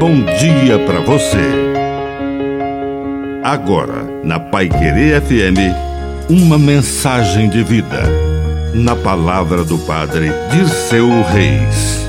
bom 0.00 0.24
dia 0.24 0.78
para 0.86 0.98
você. 1.00 1.36
Agora, 3.44 4.02
na 4.24 4.40
Pai 4.40 4.66
Querer 4.66 5.20
FM, 5.20 6.30
uma 6.30 6.58
mensagem 6.58 7.50
de 7.50 7.62
vida. 7.62 8.04
Na 8.74 8.96
palavra 8.96 9.62
do 9.62 9.78
Padre 9.80 10.28
Dirceu 10.50 11.06
Reis. 11.06 12.00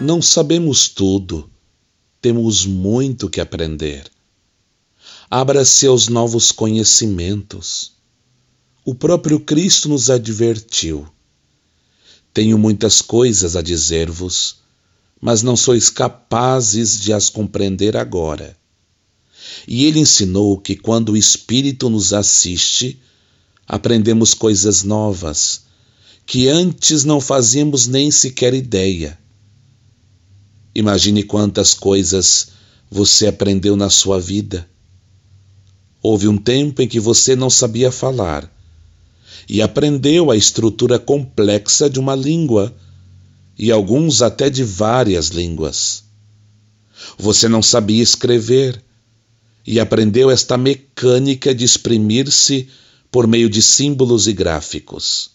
Não 0.00 0.22
sabemos 0.22 0.88
tudo, 0.88 1.50
temos 2.22 2.64
muito 2.64 3.28
que 3.28 3.38
aprender. 3.38 4.04
Abra-se 5.30 5.86
aos 5.86 6.08
novos 6.08 6.50
conhecimentos. 6.50 7.92
O 8.82 8.94
próprio 8.94 9.38
Cristo 9.40 9.90
nos 9.90 10.08
advertiu 10.08 11.06
tenho 12.34 12.58
muitas 12.58 13.00
coisas 13.00 13.54
a 13.54 13.62
dizer-vos, 13.62 14.56
mas 15.20 15.40
não 15.40 15.56
sois 15.56 15.88
capazes 15.88 16.98
de 16.98 17.12
as 17.12 17.30
compreender 17.30 17.96
agora. 17.96 18.56
E 19.68 19.84
ele 19.84 20.00
ensinou 20.00 20.58
que 20.58 20.74
quando 20.74 21.12
o 21.12 21.16
Espírito 21.16 21.88
nos 21.88 22.12
assiste, 22.12 23.00
aprendemos 23.68 24.34
coisas 24.34 24.82
novas, 24.82 25.62
que 26.26 26.48
antes 26.48 27.04
não 27.04 27.20
fazíamos 27.20 27.86
nem 27.86 28.10
sequer 28.10 28.52
ideia. 28.52 29.16
Imagine 30.74 31.22
quantas 31.22 31.72
coisas 31.72 32.48
você 32.90 33.28
aprendeu 33.28 33.76
na 33.76 33.88
sua 33.88 34.20
vida. 34.20 34.68
Houve 36.02 36.26
um 36.26 36.36
tempo 36.36 36.82
em 36.82 36.88
que 36.88 36.98
você 36.98 37.36
não 37.36 37.48
sabia 37.48 37.92
falar 37.92 38.52
e 39.48 39.60
aprendeu 39.60 40.30
a 40.30 40.36
estrutura 40.36 40.98
complexa 40.98 41.88
de 41.88 41.98
uma 41.98 42.14
língua 42.14 42.74
e 43.58 43.70
alguns 43.70 44.22
até 44.22 44.50
de 44.50 44.64
várias 44.64 45.28
línguas. 45.28 46.04
Você 47.18 47.48
não 47.48 47.62
sabia 47.62 48.02
escrever 48.02 48.82
e 49.66 49.80
aprendeu 49.80 50.30
esta 50.30 50.56
mecânica 50.56 51.54
de 51.54 51.64
exprimir-se 51.64 52.68
por 53.10 53.26
meio 53.26 53.48
de 53.48 53.62
símbolos 53.62 54.26
e 54.26 54.32
gráficos. 54.32 55.30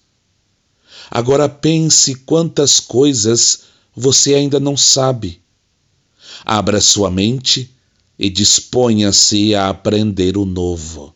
Agora 1.09 1.49
pense 1.49 2.13
quantas 2.15 2.79
coisas 2.79 3.61
você 3.95 4.35
ainda 4.35 4.59
não 4.59 4.77
sabe. 4.77 5.41
Abra 6.45 6.79
sua 6.79 7.09
mente 7.09 7.73
e 8.17 8.29
disponha-se 8.29 9.55
a 9.55 9.69
aprender 9.69 10.37
o 10.37 10.45
novo. 10.45 11.15